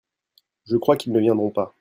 [0.67, 1.75] Je crois qu'ils ne viendront pas.